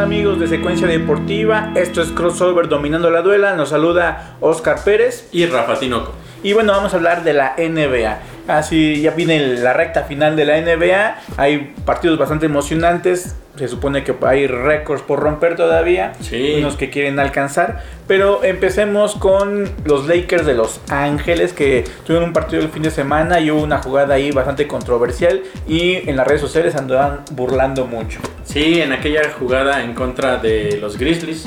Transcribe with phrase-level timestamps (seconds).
[0.00, 1.72] amigos de Secuencia Deportiva?
[1.74, 3.54] Esto es Crossover Dominando la Duela.
[3.54, 5.28] Nos saluda Oscar Pérez.
[5.30, 6.12] Y Rafa Tinoco.
[6.42, 8.18] Y bueno, vamos a hablar de la NBA.
[8.48, 11.18] Así ya viene la recta final de la NBA.
[11.36, 13.36] Hay partidos bastante emocionantes.
[13.56, 16.12] Se supone que hay récords por romper todavía.
[16.20, 16.54] Sí.
[16.58, 17.82] Unos que quieren alcanzar.
[18.06, 22.90] Pero empecemos con los Lakers de Los Ángeles que tuvieron un partido el fin de
[22.90, 25.42] semana y hubo una jugada ahí bastante controversial.
[25.68, 28.20] Y en las redes sociales andaban burlando mucho.
[28.44, 31.46] Sí, en aquella jugada en contra de los Grizzlies.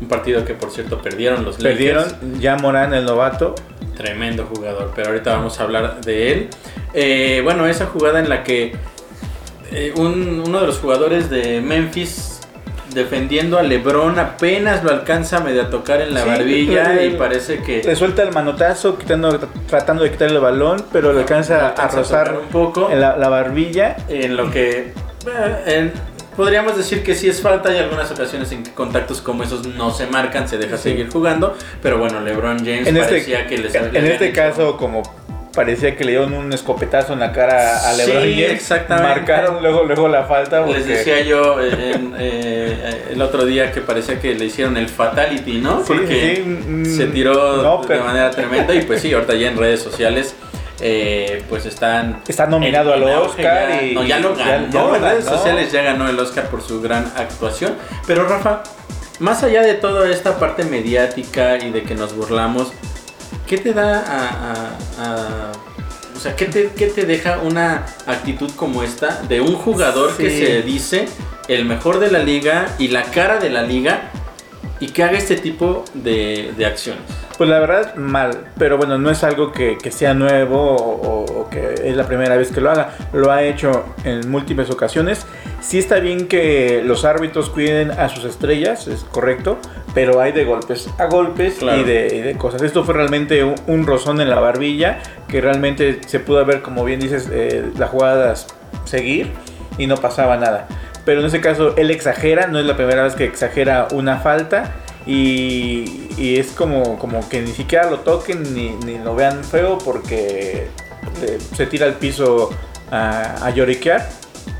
[0.00, 2.04] Un partido que por cierto perdieron los Lakers.
[2.12, 3.54] Perdieron ya Morán, el novato.
[3.96, 6.48] Tremendo jugador, pero ahorita vamos a hablar de él.
[6.92, 8.72] Eh, bueno, esa jugada en la que
[9.72, 12.40] eh, un- uno de los jugadores de Memphis
[12.92, 17.10] defendiendo a LeBron apenas lo alcanza medio a tocar en la Sí, barbilla le- y
[17.10, 19.36] parece que Le suelta el manotazo, quitando,
[19.68, 22.90] tratando de quitarle el balón, pero le alcanza, alcanza a rozar un poco.
[22.92, 23.96] en la, la barbilla.
[24.08, 24.92] en lo que
[25.26, 25.92] eh, en-
[26.36, 29.90] podríamos decir que sí es falta y algunas ocasiones en que contactos como esos no
[29.92, 30.90] se marcan, se deja Sí.
[30.90, 34.34] seguir jugando, pero bueno, LeBron James En parecía este, que les en habían este hecho-
[34.40, 35.02] caso, como
[35.54, 39.20] parecía que le dieron un escopetazo en la cara a Sí, LeBron James, exactamente.
[39.20, 40.66] marcaron luego, luego la falta.
[40.66, 44.88] Les decía yo eh, en, eh, el otro día que parecía que le hicieron el
[44.88, 45.78] fatality, ¿no?
[45.78, 46.42] Sí, Porque
[46.84, 50.34] sí, se tiró no, de manera tremenda y pues sí, ahorita ya en redes sociales
[50.80, 52.22] eh, pues están...
[52.26, 54.70] Está nominado en- al en Oscar ya, y no, ya lo ganó.
[54.72, 57.74] ya en redes sociales ya ganó el Oscar por su gran actuación.
[58.06, 58.62] Pero Rafa,
[59.20, 62.72] más allá de toda esta parte mediática y de que nos burlamos,
[63.46, 64.28] ¿qué te da a...
[64.28, 65.52] a- a-
[66.16, 70.30] o sea, ¿qué te, qué te deja una actitud como esta de un jugador que
[70.30, 71.06] se dice
[71.48, 74.10] el mejor de la liga y la cara de la liga
[74.80, 77.02] y que haga este tipo de, de acciones?
[77.36, 78.30] Pues la verdad, mal.
[78.58, 82.36] Pero bueno, no es algo que, que sea nuevo o, o que es la primera
[82.36, 82.90] vez que lo haga.
[83.12, 85.26] Lo ha hecho en múltiples ocasiones.
[85.60, 89.58] Sí está bien que los árbitros cuiden a sus estrellas, es correcto.
[89.94, 91.80] Pero hay de golpes a golpes Claro.
[91.80, 92.62] y, de, y de cosas.
[92.62, 96.84] Esto fue realmente un, un rozón en la barbilla que realmente se pudo ver, como
[96.84, 98.34] bien dices, eh, la jugada
[98.84, 99.32] seguir
[99.78, 100.66] y no pasaba nada.
[101.04, 104.72] Pero en este caso él exagera, no es la primera vez que exagera una falta
[105.06, 109.78] y, y es como, como que ni siquiera lo toquen ni, ni lo vean feo
[109.78, 110.68] porque
[111.54, 112.50] se tira al piso
[112.90, 114.08] a, a lloriquear.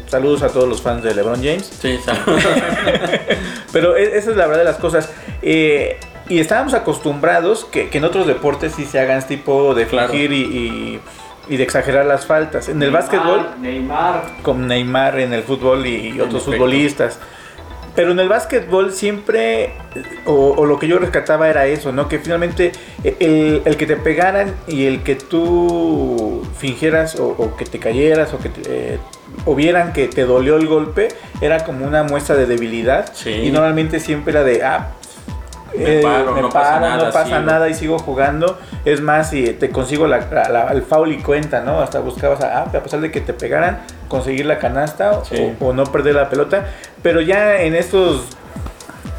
[0.07, 1.67] Saludos a todos los fans de LeBron James.
[1.81, 2.43] Sí, saludos.
[3.73, 5.09] Pero e- esa es la verdad de las cosas.
[5.43, 9.87] Eh, y estábamos acostumbrados que, que en otros deportes sí se hagan este tipo de
[9.87, 10.11] Claro.
[10.13, 11.01] fingir y, y-
[11.47, 12.69] y de exagerar las faltas.
[12.71, 14.23] En el básquetbol Neymar.
[14.43, 16.65] con Neymar en el fútbol y, y otros efecto.
[17.97, 19.73] Pero en el básquetbol siempre,
[20.27, 22.09] o, o lo que yo rescataba era eso, ¿no?
[22.09, 22.73] Que finalmente
[23.05, 28.35] el, el que te pegaran y el que tú fingieras o, o que te cayeras
[28.35, 28.99] o que te, eh,
[29.45, 31.09] o vieran que te dolió el golpe,
[31.41, 33.13] era como una muestra de debilidad.
[33.15, 33.31] Sí.
[33.31, 34.89] Y normalmente siempre era de, ah,
[35.77, 37.41] Me eh, paro, me no pasa paro, nada, no pasa sigo.
[37.41, 38.59] nada y sigo jugando.
[38.85, 41.81] Es más, si te consigo la, la- la- el foul y cuenta, ¿no?
[41.81, 43.81] Hasta buscabas, a, ah, a pesar de que te pegaran,
[44.15, 45.53] conseguir la canasta o- Sí.
[45.61, 46.67] o, no perder la pelota.
[47.03, 48.27] Pero ya en estos,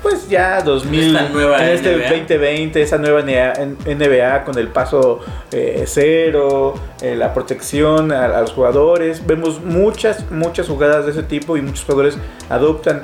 [0.01, 2.09] pues ya 2000, Esta nueva en este NBA.
[2.09, 5.19] 2020, esa nueva NBA con el paso
[5.51, 9.25] eh, cero, eh, la protección a, a los jugadores.
[9.27, 12.17] Vemos muchas, muchas jugadas de ese tipo y muchos jugadores
[12.49, 13.03] adoptan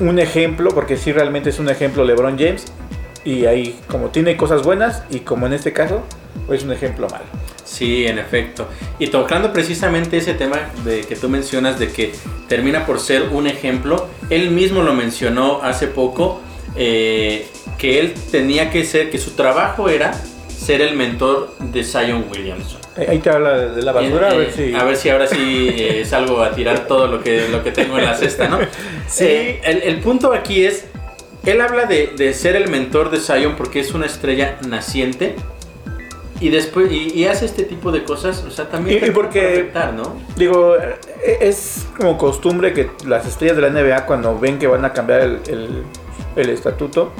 [0.00, 2.64] un ejemplo, porque sí realmente es un ejemplo LeBron James.
[3.24, 6.02] Y ahí, como tiene cosas buenas y como en este caso,
[6.50, 7.24] es un ejemplo malo.
[7.68, 8.66] Sí, en efecto.
[8.98, 12.12] Y tocando precisamente ese tema de que tú mencionas de que
[12.48, 16.40] termina por ser un ejemplo, él mismo lo mencionó hace poco,
[16.76, 17.46] eh,
[17.76, 20.12] que él tenía que ser, que su trabajo era
[20.48, 22.80] ser el mentor de Zion Williamson.
[22.96, 24.74] Eh, Ahí te habla de la basura, a Eh, ver si...
[24.74, 27.98] a ver si ahora sí eh, salgo a tirar todo lo que, lo que tengo
[27.98, 28.58] en la cesta, ¿no?
[29.08, 29.24] Sí.
[29.62, 30.86] El, el punto aquí es,
[31.44, 35.36] él habla de, de ser el mentor de Zion porque es una estrella naciente
[36.40, 39.50] y después y, y hace este tipo de cosas, o sea, también Y- porque- por
[39.52, 40.16] afectar, ¿no?
[40.36, 44.84] Digo, eh, es como costumbre que las estrellas de la NBA cuando ven que van
[44.84, 45.82] a cambiar el, el-
[46.36, 47.12] el estatuto,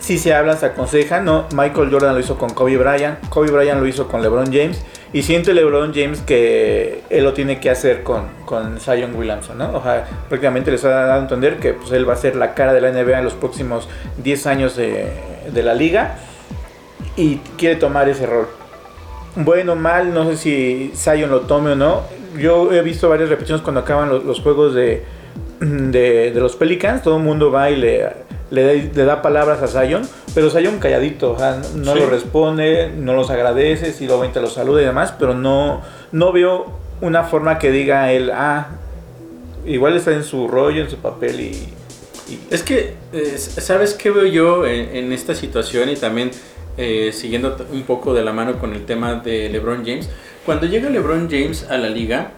[0.00, 1.46] si se hablan, se aconsejan, ¿no?
[1.54, 4.82] Michael Jordan lo hizo con Kobe Bryant, Kobe Bryant lo hizo con LeBron James,
[5.12, 9.76] y siente LeBron James que él lo tiene que hacer con, con Zion Williamson, ¿no?
[9.76, 12.54] O sea, prácticamente les ha dado a entender que pues, él va a ser la
[12.54, 13.88] cara de la NBA en los próximos
[14.22, 15.12] 10 años de,
[15.52, 16.18] de la liga,
[17.20, 18.46] y quiere tomar ese rol
[19.36, 22.02] bueno mal, no sé si Zion lo tome o no.
[22.38, 25.04] Yo he visto varias repeticiones cuando acaban los, los juegos de,
[25.60, 27.02] de, de los Pelicans.
[27.02, 28.08] Todo el mundo va y le,
[28.50, 30.02] le, da- le da palabras a Zion,
[30.34, 32.00] pero Zion calladito, o sea, no Sí.
[32.00, 35.80] lo responde, no los agradece, si lo ven te los saluda y demás, pero no,
[36.10, 36.66] no veo
[37.00, 38.66] una forma que diga él, ah,
[39.64, 41.68] igual está en su rollo, en su papel y,
[42.50, 46.30] Es que, eh, ¿sabes qué veo yo en, esta situación y también
[46.80, 50.08] eh, siguiendo un poco de la mano con el tema de LeBron James?
[50.46, 52.32] Cuando llega LeBron James a la liga,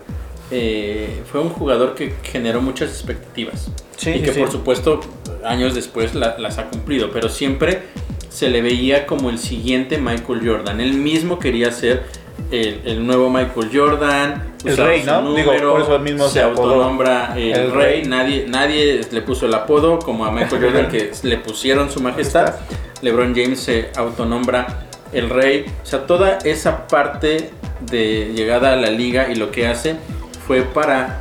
[0.50, 3.70] eh, fue un jugador que generó muchas expectativas
[4.04, 5.00] y que por supuesto
[5.44, 7.82] años después las ha cumplido, pero siempre
[8.28, 10.80] se le veía como el siguiente Michael Jordan.
[10.80, 12.02] Él mismo quería ser
[12.50, 14.54] el, nuevo Michael Jordan.
[14.64, 15.34] El rey, ¿no?
[15.34, 18.02] Digo, por eso mismo se, autonombra el, rey.
[18.04, 22.54] Nadie, nadie le puso el apodo como a Michael Jordan que le pusieron su majestad.
[23.02, 25.66] LeBron James se autonombra el rey.
[25.82, 27.50] O sea, toda esa parte
[27.90, 29.96] de llegada a la liga y lo que hace
[30.46, 31.20] fue para,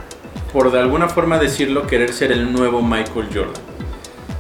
[0.54, 3.62] por de alguna forma decirlo, querer ser el nuevo Michael Jordan.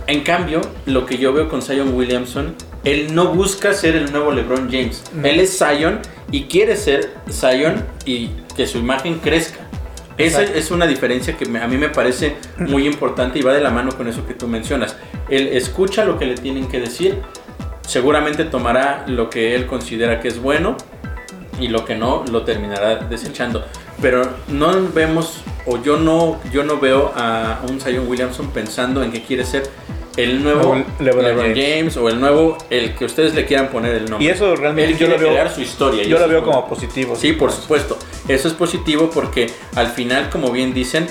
[0.07, 4.31] En cambio, lo que yo veo con Zion Williamson, él no busca ser el nuevo
[4.31, 5.03] LeBron James.
[5.23, 5.99] Él es Zion
[6.31, 9.59] y quiere ser Zion y que su imagen crezca.
[10.25, 13.71] Esa es una diferencia que a mí me parece muy importante y va de la
[13.71, 14.95] mano con eso que tú mencionas.
[15.29, 17.21] Él escucha lo que le tienen que decir,
[17.87, 20.77] seguramente tomará lo que él considera que es bueno
[21.59, 23.65] y lo que no lo terminará desechando.
[24.01, 29.11] Pero no vemos o yo no yo no veo a un Zion Williamson pensando en
[29.11, 29.63] que quiere ser
[30.17, 31.97] el nuevo LeBron, James.
[31.97, 34.25] o el nuevo, el que ustedes le quieran poner el nombre.
[34.25, 36.03] Y eso realmente yo lo veo, crear su historia.
[36.03, 37.15] Yo lo veo como positivo.
[37.15, 37.97] Sí, por supuesto.
[38.27, 41.07] Eso es positivo porque al final, como bien dicen,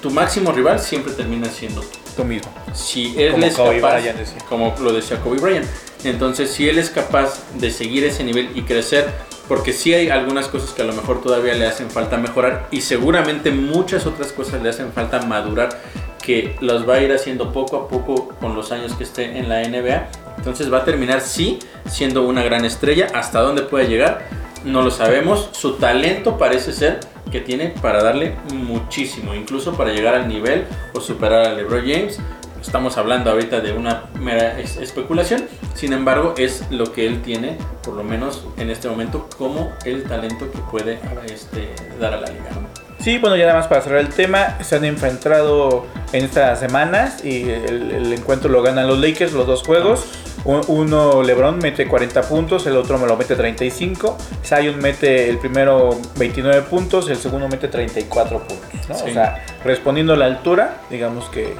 [0.00, 1.82] tu máximo rival siempre termina siendo
[2.16, 2.24] tú.
[2.24, 2.52] mismo.
[2.72, 4.02] Si él como es capaz,
[4.48, 5.66] como lo decía Kobe Bryant.
[6.04, 9.10] Entonces, si él es capaz de seguir ese nivel y crecer,
[9.48, 12.80] porque sí hay algunas cosas que a lo mejor todavía le hacen falta mejorar y
[12.80, 15.80] seguramente muchas otras cosas le hacen falta madurar
[16.24, 19.48] que los va a ir haciendo poco a poco con los años que esté en
[19.48, 20.08] la NBA.
[20.38, 23.08] Entonces va a terminar sí siendo una gran estrella.
[23.14, 24.26] Hasta dónde puede llegar
[24.64, 25.50] no lo sabemos.
[25.52, 27.00] Su talento parece ser
[27.30, 32.18] que tiene para darle muchísimo, incluso para llegar al nivel o superar a LeBron James.
[32.60, 35.44] Estamos hablando ahorita de una mera especulación,
[35.74, 40.04] sin embargo es lo que él tiene, por lo menos en este momento, como el
[40.04, 41.68] talento que puede este,
[42.00, 42.50] dar a la liga.
[43.04, 45.84] Sí, bueno, ya nada más para cerrar el tema, se han enfrentado
[46.14, 50.06] en estas semanas y el, encuentro lo ganan los Lakers, los dos juegos.
[50.46, 54.16] Uno LeBron mete 40 puntos, el otro me lo mete 35.
[54.42, 58.88] Zion mete el primero 29 puntos, el segundo mete 34 puntos.
[58.88, 58.94] ¿no?
[58.94, 61.52] O sea, respondiendo a la altura, digamos que,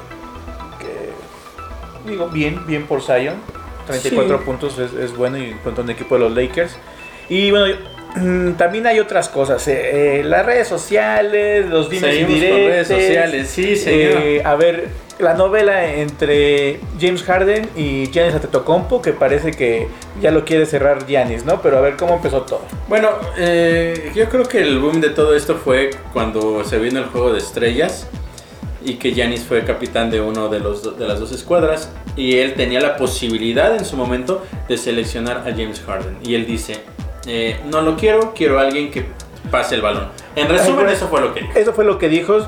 [2.07, 3.35] digo, bien, bien por Zion.
[3.85, 6.75] 34 puntos es, es, bueno y contra un equipo de los Lakers.
[7.29, 7.75] Y bueno,
[8.57, 13.75] también hay otras cosas, eh, eh, las redes sociales, los dimes y redes sociales, sí,
[13.75, 14.21] señor.
[14.23, 14.87] Eh, a ver,
[15.19, 19.87] la novela entre James Harden y Giannis Antetokounmpo, que parece que
[20.21, 21.61] ya lo quiere cerrar Giannis, ¿no?
[21.61, 22.61] Pero a ver cómo empezó todo.
[22.87, 23.09] Bueno,
[24.13, 27.39] yo creo que el boom de todo esto fue cuando se vino el juego de
[27.39, 28.07] estrellas
[28.83, 32.53] y que Giannis fue capitán de uno de, los, de las dos escuadras y él
[32.53, 36.77] tenía la posibilidad en su momento de seleccionar a James Harden y él dice
[37.25, 39.05] eh, no lo quiero, quiero a alguien que
[39.51, 40.09] pase el balón.
[40.35, 41.53] En resumen, eso fue lo que dijo.
[41.55, 42.47] Eso fue lo que dijo,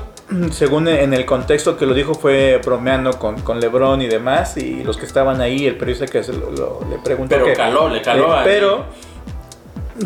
[0.52, 4.82] según en el contexto que lo dijo fue bromeando con, con LeBron y demás, y
[4.84, 7.36] los que estaban ahí, el periodista que le preguntó.
[7.36, 8.34] Pero caló, le caló.
[8.34, 8.84] Eh, pero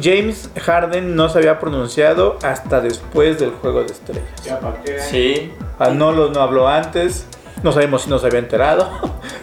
[0.01, 4.25] James Harden no se había pronunciado hasta después del juego de estrellas.
[5.11, 5.53] Sí.
[5.79, 7.27] Ah, no, lo, no habló antes.
[7.63, 8.91] No sabemos si no se había enterado.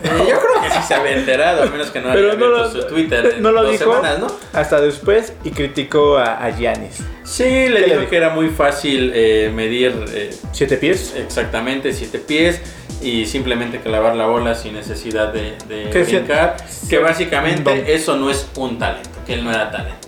[0.03, 0.58] Eh, yo creo
[0.89, 4.19] se había enterado, a menos que no haya visto su Twitter no lo dijo semanas,
[4.19, 4.27] ¿no?
[4.53, 7.03] Hasta después y criticó a, Giannis.
[7.23, 9.93] Sí, le dijo que era muy fácil eh, medir...
[10.11, 11.13] Eh, ¿Siete pies?
[11.15, 12.59] Exactamente, siete pies
[13.03, 16.57] y simplemente clavar la bola sin necesidad de, de brincar.
[16.89, 19.98] Que básicamente eso no es un talento, que él no era talento.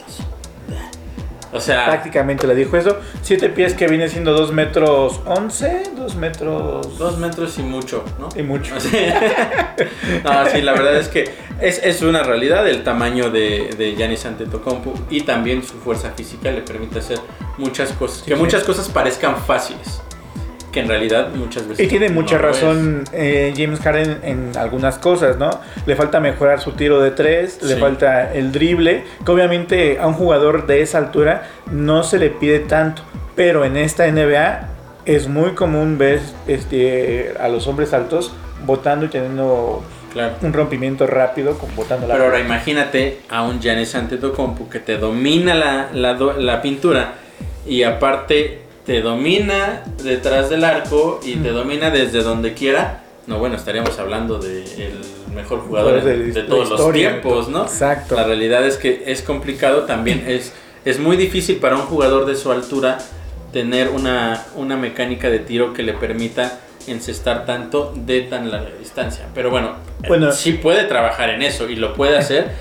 [1.51, 1.85] O sea.
[1.85, 2.99] Prácticamente le dijo eso.
[3.21, 6.97] Siete pies que viene siendo 2 metros 11, 2 metros.
[6.97, 8.29] 2 metros y mucho, ¿no?
[8.35, 8.75] Y mucho.
[10.23, 11.29] no, sí, la verdad es que
[11.59, 16.51] es, es una realidad el tamaño de, de Giannis Antetokounmpo y también su fuerza física
[16.51, 17.19] le permite hacer
[17.57, 18.23] muchas cosas.
[18.23, 20.01] que muchas cosas parezcan fáciles
[20.71, 21.85] que en realidad muchas veces.
[21.85, 25.49] Y tiene mucha razón eh, James Harden en algunas cosas, ¿no?
[25.85, 30.13] Le falta mejorar su tiro de tres, le falta el drible, que obviamente a un
[30.13, 33.03] jugador de esa altura no se le pide tanto,
[33.35, 34.69] pero en esta NBA
[35.05, 38.31] es muy común ver este, a los hombres altos
[38.65, 39.83] botando y teniendo
[40.41, 44.97] un rompimiento rápido con botando la Pero ahora imagínate a un Giannis Antetokounmpo que te
[44.97, 47.13] domina la, la, la pintura
[47.65, 53.55] y aparte te domina detrás del arco y te domina desde donde quiera, no, bueno,
[53.55, 54.65] estaríamos hablando del
[55.35, 57.63] mejor jugador de, todos los tiempos, ¿no?
[57.63, 58.15] Exacto.
[58.15, 60.53] La realidad es que es complicado, también es,
[60.85, 62.97] es muy difícil para un jugador de su altura
[63.53, 69.27] tener una, una mecánica de tiro que le permita encestar tanto de tan larga distancia.
[69.35, 69.75] Pero bueno,
[70.07, 70.31] Bueno.
[70.31, 72.51] sí puede trabajar en eso y lo puede hacer,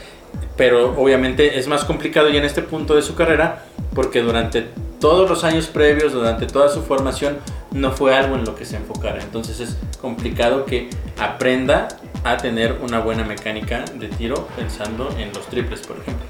[0.57, 4.67] pero obviamente es más complicado ya en este punto de su carrera porque durante
[5.01, 7.39] todos los años previos, durante toda su formación,
[7.73, 9.21] no fue algo en lo que se enfocara.
[9.23, 11.89] Entonces es complicado que aprenda
[12.25, 16.27] a tener una buena mecánica de tiro pensando en los triples, por ejemplo.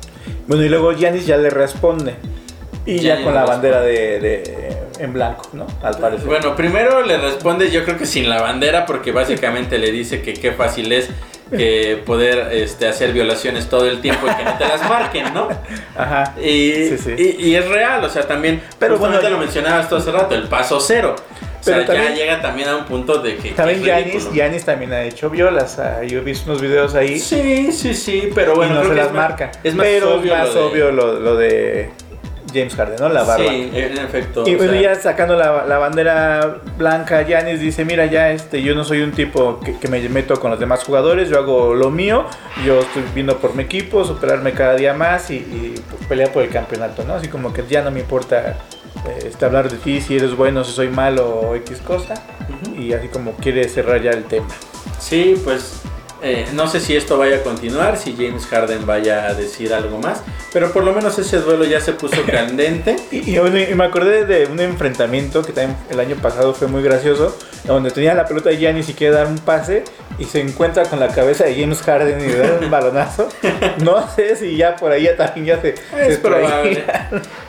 [0.46, 2.14] Bueno, y luego Giannis ya le responde.
[2.86, 5.66] Y ya con la bandera de, de- en blanco, ¿no?
[5.82, 6.26] Al parecer.
[6.26, 10.32] Bueno, primero le responde yo creo que sin la bandera porque básicamente le dice que
[10.34, 11.08] qué fácil es
[11.50, 15.48] que poder este, hacer violaciones todo el tiempo y que no te las marquen, ¿no?
[15.96, 16.34] Ajá.
[16.40, 17.14] Y, Sí, sí.
[17.38, 20.34] y- y es real, o sea, también, Pero pero bueno, lo mencionabas tú hace rato,
[20.34, 21.16] el paso cero.
[21.60, 23.50] O sea, Pero ya llega también a un punto de que...
[23.50, 23.82] También.
[24.32, 25.78] Giannis también ha hecho violas.
[25.78, 28.94] ah, Yo he visto unos videos ahí Sí, sí, sí, pero bueno, y no se
[28.94, 29.52] las marca.
[29.62, 31.90] Es más Pero obvio es más lo de- obvio lo, lo de
[32.52, 33.08] James Harden, ¿no?
[33.08, 33.44] La barba.
[33.48, 34.46] Sí, en efecto.
[34.46, 38.74] Y bueno, sea, ya sacando la, la bandera blanca, Giannis dice, mira, ya este, yo
[38.74, 41.90] no soy un tipo que, que me meto con los demás jugadores, yo hago lo
[41.90, 42.26] mío,
[42.64, 46.42] yo estoy viendo por mi equipo, superarme cada día más y, y, pues, pelear por
[46.42, 47.14] el campeonato, ¿no?
[47.14, 48.56] Así como que ya no me importa
[49.06, 52.14] eh, este, hablar de ti, si eres bueno, si soy malo o X cosa,
[52.48, 52.80] ujú.
[52.80, 54.48] y así como quiere cerrar ya el tema.
[54.98, 55.82] Sí, pues
[56.22, 59.98] eh, no sé si esto vaya a continuar, si James Harden vaya a decir algo
[59.98, 60.22] más,
[60.52, 62.96] pero por lo menos ese duelo ya se puso candente.
[63.10, 66.82] Y, y y me acordé de un enfrentamiento que también el año pasado fue muy
[66.82, 69.84] gracioso, donde tenía la pelota de Giannis y quiere dar un pase
[70.18, 73.28] y se encuentra con la cabeza de James Harden y le da un balonazo.
[73.80, 75.70] No sé si ya por ahí ya también ya se...
[75.70, 76.84] Es se probable.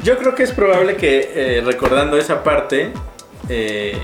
[0.04, 2.92] Yo creo que es probable que eh, recordando esa parte,
[3.50, 3.98] eh,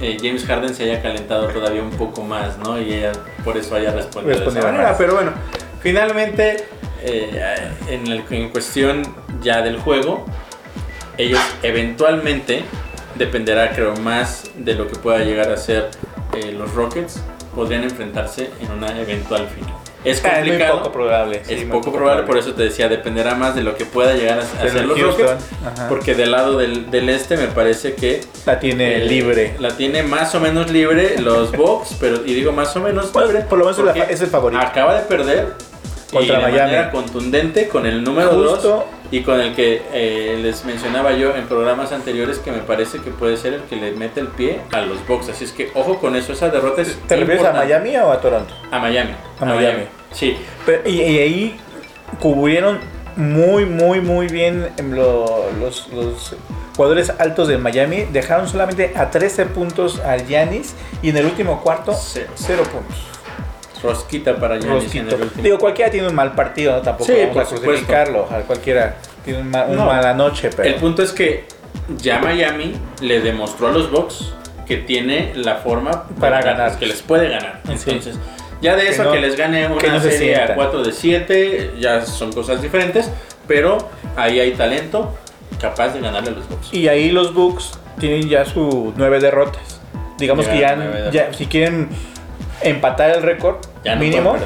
[0.00, 2.80] eh, James Harden se haya calentado todavía un poco más, ¿no?
[2.80, 3.12] Y ella
[3.44, 4.96] por eso haya respondido de esa manera.
[4.98, 5.32] Pero bueno,
[5.80, 6.64] finalmente,
[7.02, 9.02] eh, en, el- en cuestión
[9.42, 10.24] ya del juego,
[11.18, 12.64] ellos eventualmente,
[13.16, 15.90] dependerá creo más de lo que pueda llegar a ser
[16.32, 17.20] eh, los Rockets,
[17.54, 19.74] podrían enfrentarse en una eventual final.
[20.04, 20.78] Es Ah, es muy complicado.
[20.78, 21.42] poco probable.
[21.44, 24.38] sí, es poco probable, por eso te decía, dependerá más de lo que pueda llegar
[24.38, 25.44] a hacer los Houston, Rockets.
[25.66, 29.54] ajá, Porque del lado del, del este me parece que la tiene eh, libre.
[29.58, 33.26] La tiene más o menos libre los Bucks, pero y digo más o menos Pues,
[33.28, 33.42] libre.
[33.42, 34.60] por lo menos es el favorito.
[34.62, 35.48] Acaba de perder
[36.12, 36.58] Contra y de Miami.
[36.60, 38.84] manera contundente con el número 2 Justo.
[39.10, 43.10] Y con el que eh, les mencionaba yo en programas anteriores que me parece que
[43.10, 45.28] puede ser el que le mete el pie a los Bucks.
[45.28, 47.52] Así es que ojo con eso, esa derrota es ¿Te refieres a.
[47.52, 48.54] Miami o a Toronto?
[48.70, 49.14] A Miami.
[49.40, 49.84] A Miami.
[50.12, 50.36] Sí.
[50.66, 51.56] Pero- y, y ahí
[52.20, 52.78] cubrieron
[53.16, 56.34] muy, muy, muy bien em, lo- los, los
[56.76, 58.06] jugadores altos de Miami.
[58.12, 62.30] Dejaron solamente a 13 puntos al Giannis y en el último cuarto, Cero.
[62.34, 62.96] 0 puntos.
[63.84, 65.14] Rosquita para Giannis en Rosquito.
[65.16, 65.42] el último.
[65.42, 66.82] Digo, cualquiera tiene un mal partido, ¿no?
[66.82, 68.28] Tampoco Sí, vamos por a crucificarlo.
[68.30, 69.86] a Cualquiera tiene un ma- una No.
[69.86, 70.68] mala noche, pero...
[70.68, 71.44] El punto es que
[71.98, 74.32] ya Miami le demostró a los Bucks
[74.66, 76.78] que tiene la forma Para ganar, ganar.
[76.78, 77.60] que les puede ganar.
[77.76, 77.90] Sí.
[77.90, 78.16] Entonces,
[78.62, 80.56] ya de Que eso no- que les gane que una no se serie a sientan.
[80.56, 83.10] 4 de 7, ya son cosas diferentes,
[83.46, 83.76] pero
[84.16, 85.14] ahí hay talento
[85.60, 86.72] capaz de ganarle a los Bucks.
[86.72, 89.80] Y ahí los Bucks tienen ya sus nueve derrotas.
[90.18, 91.36] Digamos que ya, Llegaron a nueve ya derrotas.
[91.36, 91.88] si quieren
[92.62, 94.36] empatar el récord Ya no mínimo,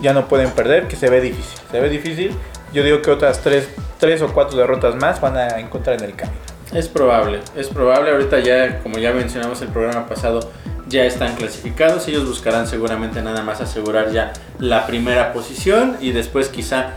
[0.00, 1.60] ya no pueden perder, que se ve difícil.
[1.70, 2.36] Se ve difícil.
[2.72, 6.14] Yo digo que otras tres, tres o cuatro derrotas más van a encontrar en el
[6.16, 6.38] camino.
[6.72, 8.10] Es probable, es probable.
[8.10, 10.40] Ahorita ya, como ya mencionamos el programa pasado,
[10.88, 12.08] ya están clasificados.
[12.08, 16.90] Ellos buscarán seguramente nada más asegurar ya la primera posición y después quizá,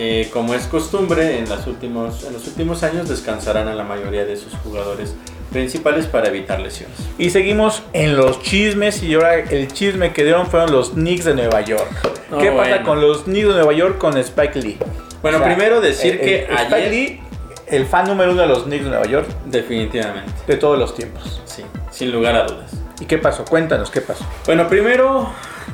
[0.00, 4.24] eh, como es costumbre, en, las últimos, en los últimos años descansarán a la mayoría
[4.24, 5.14] de sus jugadores
[5.50, 6.96] principales para evitar lesiones.
[7.18, 11.34] Y seguimos en los chismes y ahora el chisme que dieron fueron los Knicks de
[11.34, 11.90] Nueva York.
[12.30, 12.84] Oh, ¿Qué pasa bueno.
[12.86, 14.78] con los Knicks de Nueva York con Spike Lee?
[15.20, 16.90] Bueno, O sea, primero decir el- que el- Spike ayer...
[16.92, 17.20] Lee,
[17.66, 21.42] el fan número uno de los Knicks de Nueva York Definitivamente, de todos los tiempos.
[21.44, 22.70] sí, sin lugar a dudas.
[23.00, 23.44] ¿Y qué pasó?
[23.44, 24.24] Cuéntanos qué pasó.
[24.46, 25.28] Bueno, primero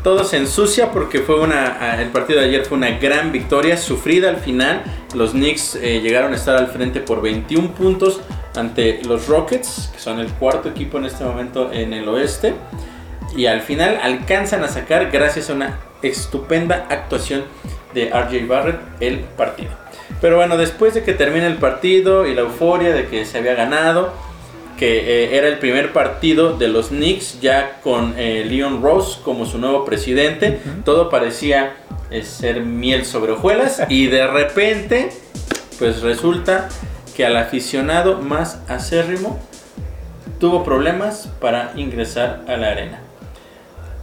[0.05, 4.29] todo se ensucia porque fue una, el partido de ayer fue una gran victoria, sufrida
[4.29, 4.85] al final.
[5.15, 8.21] Los Knicks eh, llegaron a estar al frente por 21 puntos
[8.55, 12.55] ante los Rockets, que son el cuarto equipo en este momento en el oeste.
[13.35, 17.45] Y al final alcanzan a sacar, gracias a una estupenda actuación
[17.95, 19.71] de RJ Barrett, el partido.
[20.21, 23.55] Pero bueno, después de que termina el partido y la euforia de que se había
[23.55, 24.13] ganado,
[24.79, 29.47] que eh, era el primer partido de los Knicks ya con eh, Leon Rose como
[29.47, 30.61] su nuevo presidente.
[30.85, 31.77] Todo parecía
[32.11, 35.11] eh, ser miel sobre hojuelas y de repente
[35.79, 36.69] pues resulta
[37.17, 39.39] que al aficionado más acérrimo
[40.39, 43.01] tuvo problemas para ingresar a la arena.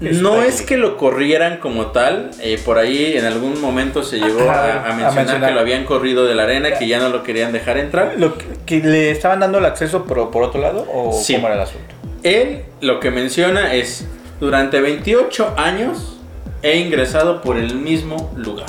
[0.01, 4.49] No es que lo corrieran como tal, eh, por ahí en algún momento se llegó
[4.49, 5.45] a, mencionar.
[5.47, 8.15] que lo habían corrido de la arena, que ya no lo querían dejar entrar.
[8.17, 8.35] Lo
[8.65, 11.34] que, le estaban dando el acceso pero por otro lado o Sí.
[11.36, 11.96] cómo era el asunto.
[12.24, 14.06] Él lo que menciona es,
[14.39, 16.18] durante 28 años
[16.63, 18.68] he ingresado por el mismo lugar.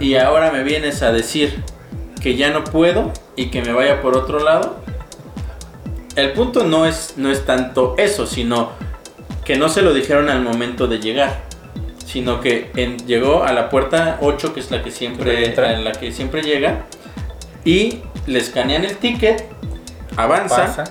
[0.00, 1.62] Y ahora me vienes a decir
[2.20, 4.76] que ya no puedo y que me vaya por otro lado.
[6.16, 8.70] El punto no es, no es tanto eso, sino
[9.44, 11.42] que no se lo dijeron al momento de llegar,
[12.04, 15.72] sino que en- llegó a la puerta 8, que es la que siempre, Entra.
[15.74, 16.86] en la que siempre llega,
[17.66, 19.44] y le escanean el ticket,
[20.16, 20.84] avanza, Pasa.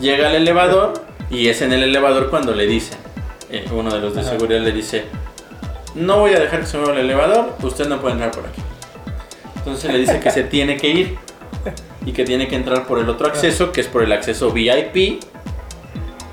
[0.00, 0.92] llega al elevador
[1.30, 2.98] y es en el elevador cuando le dicen,
[3.50, 4.30] eh, uno de los de Ajá.
[4.30, 5.06] seguridad le dice,
[5.94, 8.60] no voy a dejar que se mueva el elevador, usted no puede entrar por aquí.
[9.56, 11.18] Entonces le dice que se tiene que ir
[12.06, 15.20] y que tiene que entrar por el otro acceso, que es por el acceso VIP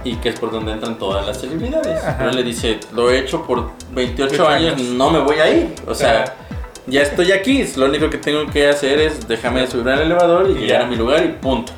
[0.03, 2.01] y que es por donde entran todas las celebridades.
[2.17, 4.87] Pero él le dice, lo he hecho por 28 28 años, años.
[4.89, 5.73] no me voy a ir.
[5.87, 6.33] O sea, Ajá.
[6.87, 10.53] Ya estoy aquí, lo único que tengo que hacer es déjame subir al elevador y,
[10.53, 10.85] Y llegar ya.
[10.85, 11.71] a mi lugar y punto.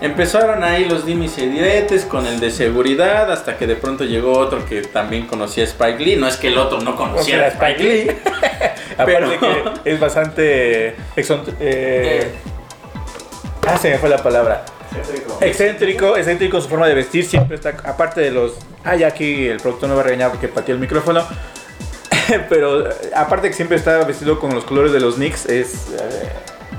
[0.00, 4.32] Empezaron ahí los dimis y diretes con el de seguridad hasta que de pronto llegó
[4.36, 6.16] otro que también conocía a Spike Lee.
[6.16, 8.10] No es que el otro no conociera a Spike Lee.
[8.98, 12.32] Aparte Pero- que es bastante exont- eh,
[13.64, 14.64] ah, se me fue la palabra.
[15.40, 18.54] Excéntrico, excéntrico su forma de vestir, siempre está, aparte de los...
[18.84, 21.24] Ah, ya aquí el productor me va a regañar porque pateé el micrófono.
[22.48, 26.28] Pero eh, aparte que siempre está vestido con los colores de los Knicks, es eh,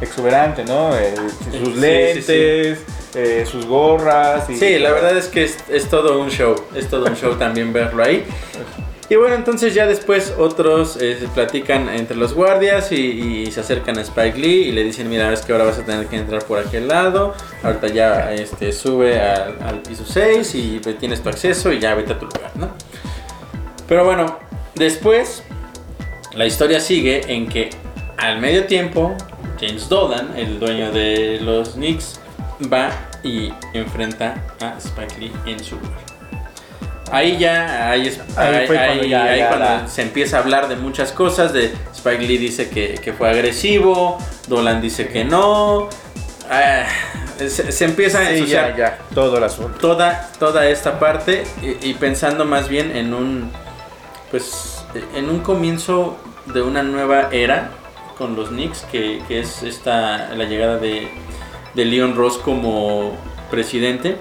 [0.02, 0.96] exuberante, ¿no?
[0.96, 1.14] Eh,
[1.52, 2.80] sus Sí, sí, lentes,
[3.16, 4.50] eh, sus gorras.
[4.50, 6.56] Y, Sí, la verdad es que es, es todo un show.
[6.76, 8.26] Es todo un show también verlo ahí.
[9.10, 13.60] Y bueno, entonces ya después otros eh, se platican entre los guardias y, y se
[13.60, 16.16] acercan a Spike Lee y le dicen, mira, es que ahora vas a tener que
[16.16, 17.34] entrar por aquel lado.
[17.64, 22.14] Ahorita ya este, sube al, al piso 6 y tienes tu acceso y ya vete
[22.14, 22.70] a tu lugar, ¿no?
[23.88, 24.40] Pero bueno,
[24.76, 25.44] después
[26.34, 27.70] la historia sigue en que
[28.18, 29.16] al medio tiempo
[29.60, 32.20] James Dolan, el dueño de los Knicks,
[32.72, 32.90] va
[33.24, 36.00] y enfrenta a Spike Lee en su lugar.
[37.12, 40.68] Ahí ya, ahí, es- Ahí cuando ya- ahí ya cuando la- se empieza a hablar
[40.68, 41.54] de muchas cosas.
[41.54, 45.90] De Spike Lee dice que, que fue agresivo, Dolan dice que no.
[46.50, 46.86] Ah,
[47.38, 49.74] se, se empieza a ensuciar ya, ya, todo el azul.
[49.80, 53.52] toda, toda esta parte y, y pensando más bien en un
[54.34, 54.84] pues
[55.16, 56.18] en un comienzo
[56.48, 57.70] de una nueva era
[58.18, 61.08] con los Knicks que, que es esta la llegada de,
[61.76, 63.16] de Leon Ross como
[63.52, 64.18] presidente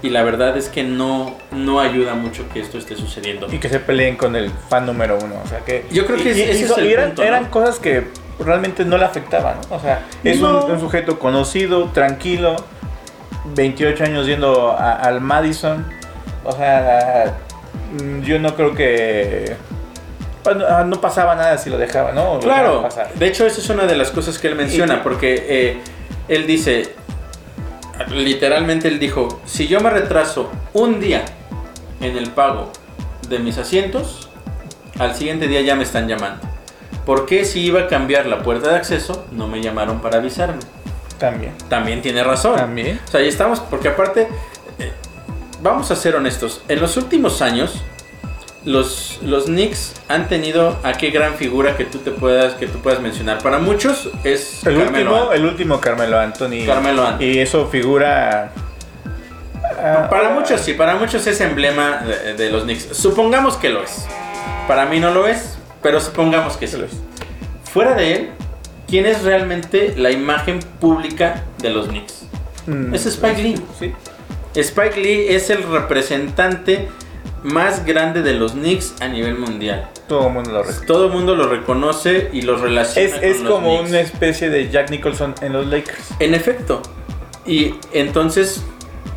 [0.00, 3.46] y la verdad es que no, no ayuda mucho que esto esté sucediendo.
[3.52, 5.34] Y que se peleen con el fan número uno.
[5.44, 5.84] O sea que.
[5.92, 7.28] Yo creo que y- ese- y- es el eran, punto, ¿no?
[7.28, 8.06] eran cosas que
[8.40, 9.56] realmente no le afectaban.
[9.68, 9.76] ¿no?
[9.76, 10.64] O sea, es un- No.
[10.64, 12.56] un, sujeto conocido, tranquilo,
[13.54, 15.86] 28 años yendo a- al Madison.
[16.42, 17.36] O sea,
[18.22, 19.56] yo no creo que.
[20.44, 22.38] bueno, ah, no pasaba nada si lo dejaba, ¿no?
[22.40, 23.12] Claro, pasar.
[23.14, 25.80] de hecho, esa es una de las cosas que él menciona, porque eh,
[26.28, 26.94] él dice,
[28.10, 31.24] literalmente él dijo, si yo me retraso un día
[32.00, 32.70] en el pago
[33.28, 34.28] de mis asientos,
[34.98, 36.46] al siguiente día ya me están llamando.
[37.06, 40.60] ¿Por qué si iba a cambiar la puerta de acceso no me llamaron para avisarme?
[41.18, 41.52] También.
[41.68, 42.56] También tiene razón.
[42.56, 43.00] También.
[43.06, 44.28] O sea, ahí estamos, porque aparte,
[45.62, 47.82] vamos a ser honestos, en los últimos años,
[48.64, 52.78] los, los Knicks han tenido a qué gran figura que tú te puedas, que tú
[52.78, 53.38] puedas mencionar.
[53.42, 55.34] Para muchos es El Carmelo último, Anthony.
[55.34, 56.66] el último Carmelo Anthony.
[56.66, 57.24] Carmelo Anthony.
[57.24, 58.52] Y eso figura.
[59.82, 62.88] ah, Para muchos sí, para muchos es emblema de, de los Knicks.
[62.96, 64.06] Supongamos que lo es.
[64.68, 66.76] Para mí no lo es, pero supongamos que sí.
[66.76, 66.92] lo es.
[67.72, 68.30] Fuera de él,
[68.86, 72.26] ¿quién es realmente la imagen pública de los Knicks?
[72.66, 73.60] Mm, Es Spike Lee.
[73.76, 73.92] Sí.
[74.54, 76.88] Spike Lee es el representante
[77.42, 79.88] más grande de los Knicks a nivel mundial.
[80.08, 80.86] Todo el mundo lo respeta.
[80.86, 83.90] Todo el mundo lo reconoce y los relaciona Es, con es los como Knicks.
[83.90, 86.10] una especie de Jack Nicholson en los Lakers.
[86.18, 86.82] En efecto.
[87.46, 88.62] Y entonces,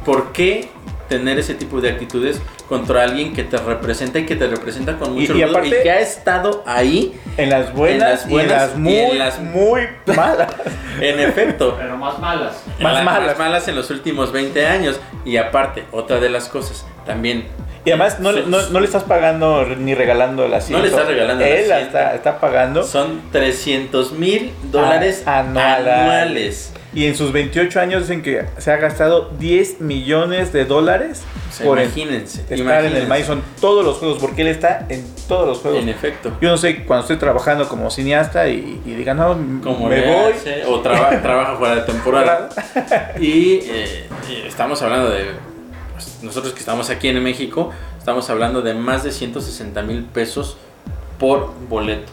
[0.06, 0.70] ¿por qué
[1.10, 5.10] tener ese tipo de actitudes contra alguien que te representa y que te representa con
[5.18, 7.20] Y- mucho y orgullo y, aparte- que ha estado ahí?
[7.38, 9.82] En las buenas, En las y en las y muy, en las- muy
[10.16, 10.52] malas.
[11.00, 11.76] En efecto.
[11.78, 12.64] Pero más malas.
[12.80, 13.38] Más las malas.
[13.38, 15.00] malas en los últimos 20 años.
[15.26, 17.46] Y aparte, otra de las cosas, también
[17.84, 20.80] Y además no, le- no, no le estás pagando ni regalando el asiento.
[20.80, 21.98] No le estás regalando el Él asiento.
[21.98, 22.84] Está, está pagando.
[22.84, 26.74] son 300 mil dólares anuales.
[26.96, 31.54] Y en sus 28 años dicen que se ha gastado 10 millones de dólares O
[31.54, 32.42] sea, por en- imagínense.
[32.42, 32.96] estar imagínense.
[32.96, 35.82] en el Madison todos los juegos, porque él está en todos los juegos.
[35.84, 36.32] En efecto.
[36.42, 40.32] Yo no sé, cuando estoy trabajando como cineasta y, y diga, no, Como me voy.
[40.34, 42.48] hace, o traba- trabaja fuera de temporada.
[43.20, 45.26] Y, eh, y estamos hablando de.
[45.94, 50.56] pues, nosotros que estamos aquí en México, estamos hablando de más de 160 mil pesos
[51.20, 52.10] por boleto.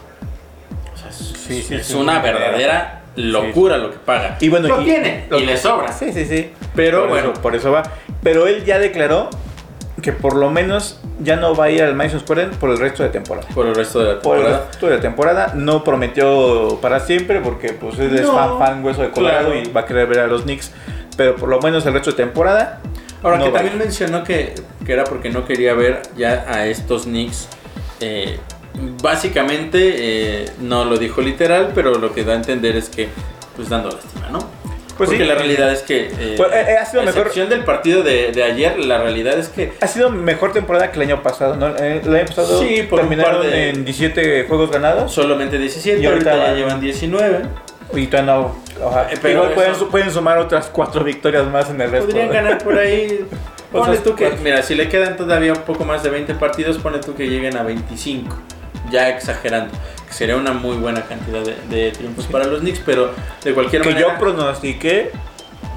[0.93, 4.37] O sea, es, Sí, sí, es sí, una verdadera locura lo que paga.
[4.39, 5.91] Y bueno, lo y- tiene lo- y le sobra.
[5.91, 6.51] Sí, sí, sí.
[6.75, 7.83] Pero Por bueno, eso- por eso va.
[8.21, 9.29] Pero él ya declaró
[10.01, 12.77] que por lo menos ya no va a ir al Madison Square Garden por el
[12.77, 13.47] resto de temporada.
[13.53, 14.67] por el resto de la Por el temporada.
[14.69, 18.83] resto de la temporada no prometió para siempre porque pues él es No, fan, fan
[18.85, 19.61] hueso de Colorado claro.
[19.69, 20.71] y va a querer ver a los Knicks.
[21.15, 22.79] Pero por lo menos el resto de temporada.
[23.21, 27.03] Ahora no que también mencionó que, que era porque no quería ver ya a estos
[27.03, 27.47] Knicks.
[28.01, 28.37] eh,
[29.01, 29.93] básicamente
[30.43, 33.09] eh, no lo dijo literal, pero lo que da a entender es que
[33.55, 34.39] pues dando lástima, ¿no?
[34.97, 35.27] Pues porque sí.
[35.27, 38.03] la realidad es que eh, Pues, eh, eh, ha sido a mejor- excepción del partido
[38.03, 41.55] de, de ayer, la realidad es que Ha sido mejor temporada que el año pasado,
[41.55, 41.75] ¿no?
[41.77, 45.11] Eh, El año pasado Sí, por un terminaron par de- en 17 juegos ganados.
[45.11, 47.39] solamente 17, Y ahorita, ahorita ya van- llevan 19.
[47.95, 48.55] Y todavía no.
[48.83, 49.11] ojalá.
[49.11, 52.07] Eh, pero pueden, pueden sumar otras cuatro victorias más en el resto.
[52.07, 53.25] Podrían ganar por ahí.
[53.71, 56.99] Ponle tú que, mira, si le quedan todavía un poco más de 20 partidos, ponle
[56.99, 58.35] tú que lleguen a 25.
[58.93, 59.73] Ya exagerando.
[60.07, 63.11] Que sería una muy buena cantidad de, de triunfos para los Knicks, pero
[63.43, 64.13] de cualquier Que manera.
[64.13, 65.11] yo pronostiqué.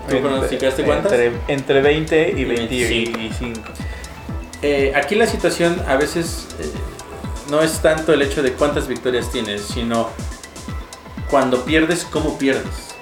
[0.09, 1.13] ¿Tú pronosticaste cuántas?
[1.13, 3.61] Entre, entre 20 y Y 25.
[4.63, 6.65] eh, aquí la situación a veces eh,
[7.51, 10.11] no es tanto el hecho de cuántas victorias tienes, sino
[11.31, 12.95] cuando pierdes, cómo pierdes.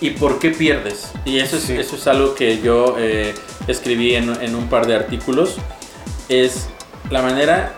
[0.00, 1.12] ¿Y por qué pierdes?
[1.26, 1.76] Y eso es, Sí.
[1.76, 3.34] eso es algo que yo eh,
[3.68, 5.58] escribí en, en un par de artículos.
[6.28, 6.68] Es
[7.10, 7.74] la manera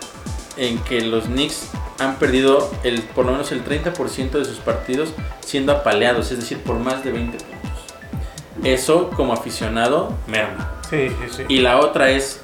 [0.57, 5.09] en que los Knicks han perdido el, por lo menos el 30% de sus partidos
[5.45, 7.71] siendo apaleados, es decir, por más de 20 puntos.
[8.63, 10.71] Eso como aficionado merma.
[10.89, 11.43] Sí, sí, sí.
[11.47, 12.41] Y la otra es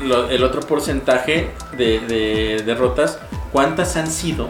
[0.00, 3.18] lo- el otro porcentaje de, de derrotas.
[3.52, 4.48] ¿Cuántas han sido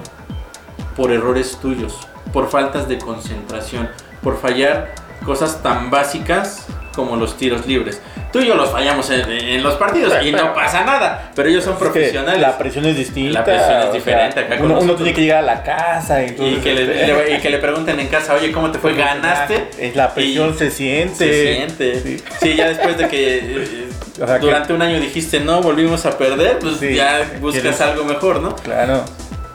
[0.97, 1.97] por errores tuyos?
[2.33, 3.89] Por faltas de concentración.
[4.23, 4.95] Por fallar
[5.25, 8.01] cosas tan básicas como los tiros libres.
[8.33, 11.31] Tú y yo los fallamos en, en los partidos y no pasa nada.
[11.37, 12.41] Pero ellos son Es que profesionales.
[12.41, 13.39] la presión es distinta.
[13.41, 16.23] La presión es diferente sea, acá uno, uno tiene que llegar a la casa.
[16.23, 18.71] Y, y, entonces, que le, este, le- y que le pregunten en casa, oye, ¿cómo
[18.73, 18.95] te fue?
[18.95, 19.69] ¿Ganaste?
[19.79, 21.15] Es la presión Y se siente.
[21.17, 22.01] Se siente.
[22.01, 22.25] Sí.
[22.41, 23.87] Sí, ya después de que
[24.23, 27.63] O sea, que- durante un año dijiste no, volvimos a perder, pues Sí, ya buscas
[27.63, 28.57] quieres- algo mejor, ¿no?
[28.57, 29.05] Claro.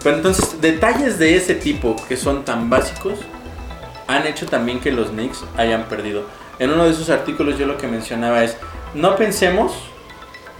[0.04, 3.20] Pero entonces, detalles de ese tipo que son tan básicos
[4.08, 6.24] han hecho también que los Knicks hayan perdido.
[6.62, 8.56] En uno de esos artículos yo lo que mencionaba es,
[8.94, 9.74] no pensemos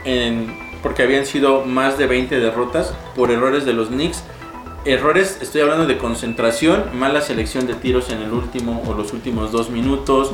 [0.04, 4.24] en, porque habían sido más de 20 derrotas por errores de los Knicks.
[4.84, 9.52] Errores, estoy hablando de concentración, mala selección de tiros en el último o los últimos
[9.52, 10.32] dos minutos,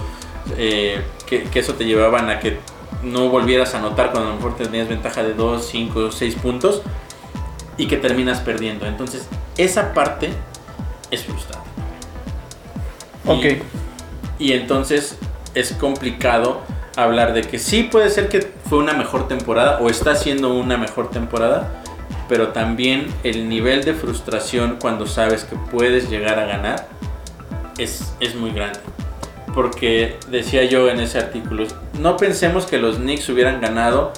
[0.58, 2.60] eh, que, que eso te llevaban a que
[3.04, 6.82] no volvieras a anotar cuando a lo mejor tenías ventaja de 2, 5, 6 puntos
[7.76, 8.86] y que terminas perdiendo.
[8.86, 9.28] Entonces,
[9.58, 10.30] esa parte
[11.12, 11.68] es frustrante.
[13.26, 13.64] Y- Ok.
[14.40, 15.18] Y, entonces
[15.60, 16.62] es complicado
[16.96, 20.78] hablar de que sí puede ser que fue una mejor temporada o está siendo una
[20.78, 21.70] mejor temporada,
[22.28, 26.88] pero también el nivel de frustración cuando sabes que puedes llegar a ganar
[27.78, 28.80] es, es muy grande.
[29.54, 31.66] Porque decía yo en ese artículo,
[32.00, 34.14] no pensemos que los Knicks hubieran ganado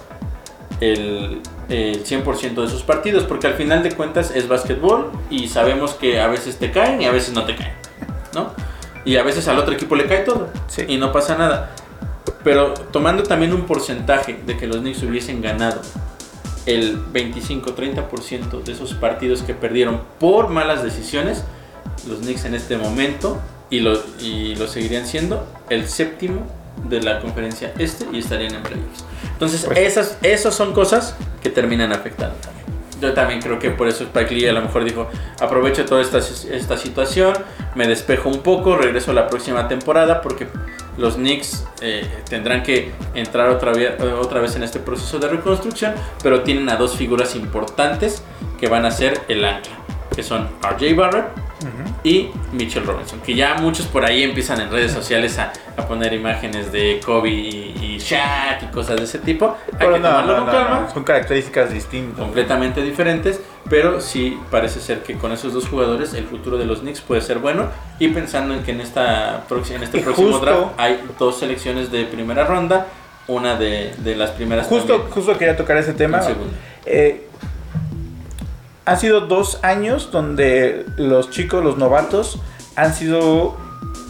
[0.82, 5.94] el, el 100% de sus partidos, porque al final de cuentas es básquetbol y sabemos
[5.94, 7.74] que a veces te caen y a veces no te caen,
[8.34, 8.52] ¿no?
[9.06, 10.84] Y a veces al otro equipo le cae todo Sí.
[10.88, 11.72] y no pasa nada.
[12.44, 15.82] Pero tomando también un porcentaje de que los Knicks hubiesen ganado
[16.66, 21.44] el 25-30% de esos partidos que perdieron por malas decisiones,
[22.08, 26.46] los Knicks en este momento, y lo, y lo seguirían siendo, el séptimo
[26.88, 29.04] de la conferencia este y estarían en playoffs.
[29.34, 32.59] Entonces, Pues- esas, esas son cosas que terminan afectando también.
[33.02, 35.10] Yo también creo que por eso Spike Lee a lo mejor dijo,
[35.40, 37.34] aprovecho toda esta, esta situación,
[37.76, 40.48] me despejo un poco, regreso a la próxima temporada porque
[40.98, 45.94] los Knicks eh, tendrán que entrar otra vez, otra vez en este proceso de reconstrucción,
[46.22, 48.22] pero tienen a dos figuras importantes
[48.60, 49.78] que van a ser el ancla,
[50.14, 51.49] que son RJ Barrett
[52.04, 56.14] Y Mitchell Robinson, que ya muchos por ahí empiezan en redes sociales a, a poner
[56.14, 59.58] imágenes de Kobe y, y Shaq y cosas de ese tipo.
[59.74, 62.20] Hay Pero que no, tomarlo no, con no, calma Son características distintas.
[62.20, 66.80] completamente diferentes, pero sí parece ser que con esos dos jugadores el futuro de los
[66.80, 67.68] Knicks puede ser bueno
[68.00, 71.92] y pensando en que en esta en este Y próximo justo- draft hay dos selecciones
[71.92, 72.88] de primera ronda,
[73.28, 76.22] una de, de las primeras Justo, también, justo quería tocar ese tema.
[76.86, 77.28] Eh,
[78.90, 82.40] han sido dos años donde los chicos, los novatos,
[82.76, 83.56] han sido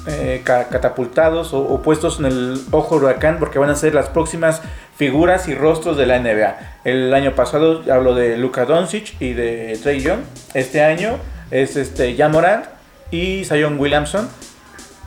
[0.07, 4.61] eh, ca- catapultados o, puestos en el ojo huracán porque van a ser las próximas
[4.95, 6.55] figuras y rostros de la NBA.
[6.85, 10.19] El año pasado hablo de Luka Doncic y de Trey Young.
[10.53, 11.17] Este año
[11.51, 12.65] es este Jan Morant
[13.11, 14.29] y Zion Williamson.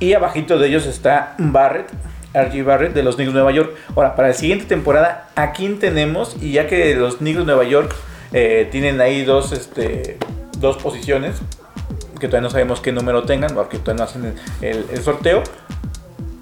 [0.00, 1.86] Y abajito de ellos está Barrett,
[2.34, 3.74] RG Barrett de los Knicks de Nueva York.
[3.96, 6.36] Ahora, para la siguiente temporada, ¿a quién tenemos?
[6.40, 7.94] Y ya que los Knicks de Nueva York
[8.32, 10.18] eh, tienen ahí dos, este,
[10.58, 11.36] dos posiciones
[12.20, 15.42] que todavía no sabemos qué número tengan, porque todavía no hacen el, el sorteo.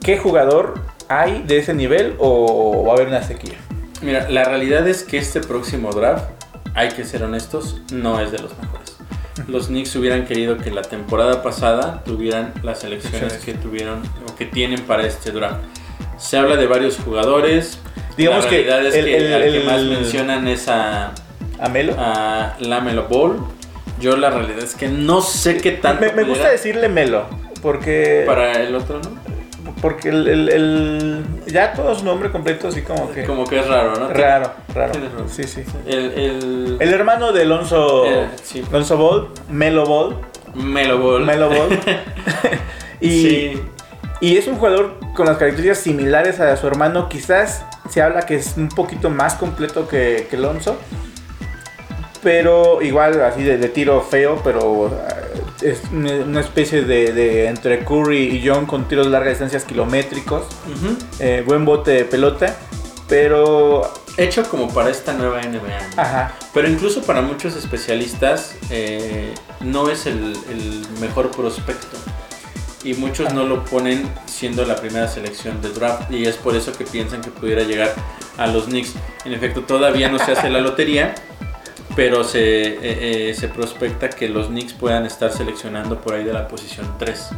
[0.03, 0.74] ¿Qué jugador
[1.09, 3.55] hay de ese nivel o va a haber una sequía?
[4.03, 6.24] Mira, la realidad es que este próximo draft,
[6.74, 8.96] hay que ser honestos, no es de los mejores.
[9.48, 14.44] Los Knicks hubieran querido que la temporada pasada tuvieran las elecciones que tuvieron o que
[14.44, 15.61] tienen para este draft.
[16.18, 17.79] Se habla de varios jugadores.
[18.18, 21.12] Digamos la que realidad es el- que el- al que el- más mencionan es a,
[21.61, 21.94] ¿A Melo?
[21.99, 23.38] a Lamelo Ball.
[24.01, 27.25] Yo la realidad es que no sé qué tanto me, me gusta decirle Melo,
[27.62, 29.11] porque para el otro, ¿no?
[29.83, 33.66] porque el, el- el- ya todo su nombre completo así como que Como que es
[33.68, 34.09] raro, ¿no?
[34.09, 34.92] raro, raro.
[35.29, 35.62] Sí, sí.
[35.87, 38.62] El, el, El hermano de Alonso, Eh, sí.
[38.70, 40.16] Alonso Ball, Melo Ball,
[40.55, 41.25] Melo Ball.
[41.25, 41.79] Melo Ball.
[43.01, 43.62] y, Sí.
[44.20, 47.09] y es un jugador con las características similares a su hermano.
[47.09, 50.79] Quizás se habla que es un poquito más completo que, que Alonso.
[52.22, 57.85] Pero igual así de, de tiro feo, pero eh, es una especie de, de entre
[57.85, 60.42] Curry y John con tiros de larga distancias kilométricos.
[60.66, 60.96] Ujú.
[61.18, 62.54] Eh, buen bote de pelota.
[63.09, 65.78] Pero, Hecho como para esta nueva NBA.
[65.96, 71.96] ajá, Pero incluso para muchos especialistas eh, no es el, el mejor prospecto.
[72.85, 76.11] Y muchos no lo ponen siendo la primera selección de draft.
[76.11, 77.92] Y es por eso que piensan que pudiera llegar
[78.38, 78.92] a los Knicks.
[79.24, 81.14] En efecto, todavía no se hace la lotería.
[81.96, 82.79] Pero se, eh,
[83.31, 87.31] eh, se prospecta que los Knicks puedan estar seleccionando por ahí de la posición 3.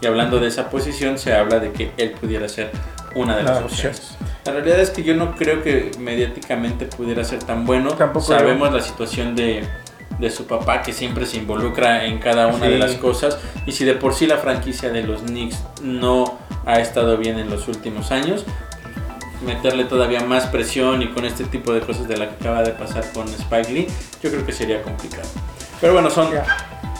[0.00, 2.70] Y hablando de esa posición, se habla de que él pudiera ser
[3.14, 3.98] una de las las opciones.
[3.98, 4.18] opciones.
[4.44, 7.90] La realidad es que yo no creo que mediáticamente pudiera ser tan bueno.
[7.94, 9.64] Tampoco Sabemos la situación de,
[10.18, 12.72] de su papá que siempre se involucra en cada una Sí.
[12.72, 13.38] de las cosas.
[13.66, 17.50] Y si de por sí la franquicia de los Knicks no ha estado bien en
[17.50, 18.44] los últimos años,
[19.44, 22.72] meterle todavía más presión y con este tipo de cosas de la que acaba de
[22.72, 23.86] pasar con Spike Lee,
[24.22, 25.28] yo creo que sería complicado.
[25.80, 26.30] Pero bueno, son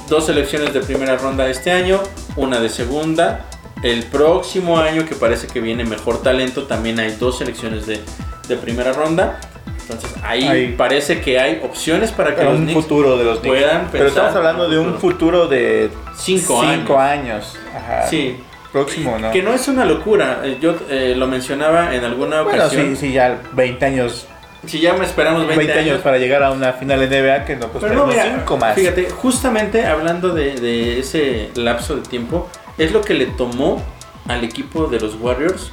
[0.08, 2.00] dos selecciones de primera ronda este año,
[2.36, 3.46] una de segunda.
[3.82, 8.00] El próximo año, que parece que viene mejor talento, también hay dos selecciones de,
[8.48, 9.40] de primera ronda.
[9.82, 10.74] Entonces ahí Ahí.
[10.76, 13.56] parece que hay opciones para que los un Knicks futuro de los Knicks.
[13.56, 17.56] puedan Pero estamos hablando de un futuro de Cinco cinco años.
[17.74, 18.06] Ajá.
[18.06, 18.36] Sí,
[18.84, 19.30] Próximo, ¿no?
[19.30, 20.40] que no es una locura.
[20.44, 22.96] Eh, Yo eh, lo mencionaba en alguna Bueno, ocasión.
[22.96, 24.26] sí, sí, ya 20 años,
[24.66, 27.68] Si ya me esperamos 20, 20, años para llegar a una final NBA que no,
[27.68, 28.74] pues no, mira, 5 más.
[28.74, 33.82] Fíjate, justamente hablando de, de ese lapso de tiempo, es lo que le tomó
[34.26, 35.70] al equipo de los Warriors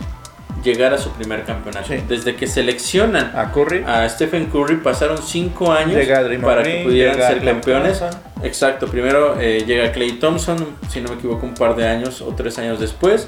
[0.63, 1.87] llegar a su primer campeonato.
[1.87, 2.03] Sí.
[2.07, 6.05] Desde que seleccionan A Curry, a Stephen Curry pasaron 5 años
[6.41, 7.99] para Green, que pudieran ser campeones.
[7.99, 8.21] Thompson.
[8.43, 12.33] Exacto, primero eh, llega Clay Thompson, si no me equivoco, un par de años o
[12.35, 13.27] tres años después.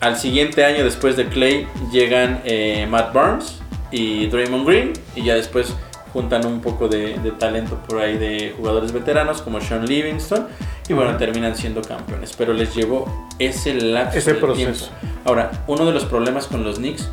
[0.00, 5.34] Al siguiente año después de Clay llegan eh, Matt Barnes y Draymond Green y ya
[5.34, 5.74] después
[6.16, 10.46] juntan un poco de, de talento por ahí de jugadores veteranos como Sean Livingston
[10.88, 14.86] y bueno, terminan siendo campeones, pero les llevó ese lapso Ese de proceso.
[14.86, 15.18] tiempo.
[15.26, 17.10] Ahora, uno de los problemas con los Knicks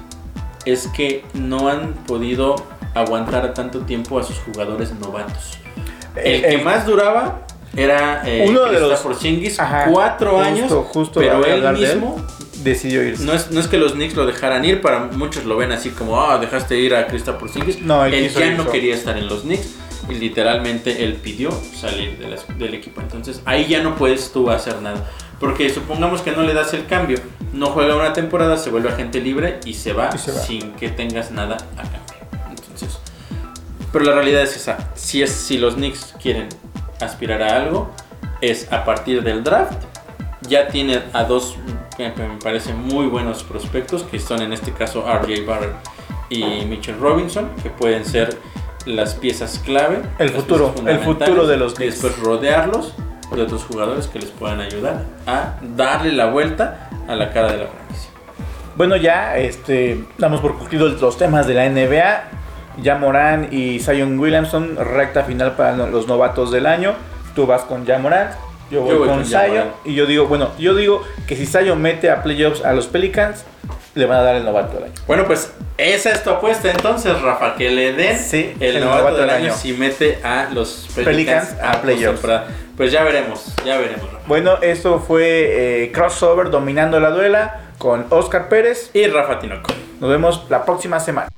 [0.64, 2.56] es que no han podido
[2.94, 5.58] aguantar tanto tiempo a sus jugadores novatos.
[6.16, 7.42] El Eh, que eh, más duraba
[7.76, 11.74] era eh, Uno de los- Ajá, cuatro justo- años, justo pero él.
[11.74, 12.26] mismo
[12.64, 13.24] decidió irse.
[13.24, 15.90] no es, no es que los Knicks lo dejaran ir, para muchos lo ven así
[15.90, 17.82] como, ah, dejaste ir a Kristaps Porzingis.
[17.82, 19.76] No, él él ya no quería estar en los Knicks
[20.10, 23.02] y literalmente él pidió salir de del equipo.
[23.02, 25.10] Entonces ahí ya no puedes tú hacer nada.
[25.40, 27.18] Porque supongamos que no le das el cambio,
[27.52, 30.40] no juega una temporada, se vuelve agente libre y se va, Y se va.
[30.40, 32.50] sin que tengas nada a cambio.
[32.50, 32.98] Entonces,
[33.92, 34.92] pero la realidad es esa.
[34.96, 36.48] Si, es, si los Knicks quieren
[37.02, 37.92] aspirar a algo,
[38.42, 39.84] es a partir del draft.
[40.48, 41.56] Ya tiene a dos
[41.96, 45.76] que me parecen muy buenos prospectos, que son en este caso RJ Barrett
[46.30, 48.38] y Mitchell Robinson, que pueden ser
[48.86, 50.02] las piezas clave.
[50.20, 52.02] El futuro, el futuro de los Knicks.
[52.02, 52.94] después rodearlos
[53.34, 57.58] de otros jugadores que les puedan ayudar a darle la vuelta a la cara de
[57.60, 58.12] la franquicia.
[58.76, 62.24] Bueno, ya este, damos por concluidos los temas de la NBA.
[62.82, 66.94] Ya Morán y Zion Williamson, recta final para los novatos del año.
[67.36, 68.32] Tú vas con Ja Morant,
[68.74, 69.72] yo voy, Yo voy con, con Zion.
[69.86, 73.46] Y yo digo, bueno, yo digo que si Zion mete a playoffs a los Pelicans,
[73.96, 74.94] le van a dar el novato del año.
[75.06, 79.30] Bueno, pues esa es tu apuesta entonces, Rafa, que le den Sí, el, novato, del
[79.30, 82.20] año, si mete a los Pelicans, Pelicans a playoffs.
[82.22, 82.48] postemporada.
[82.76, 84.26] Pues ya veremos, ya veremos, Rafa.
[84.28, 88.90] Bueno, esto fue eh, crossover dominando la duela con Oscar Pérez.
[88.94, 89.72] Y Rafa Tinoco.
[90.00, 91.30] Nos vemos la próxima semana.